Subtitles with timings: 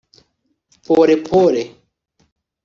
[0.85, 1.61] Pole Pole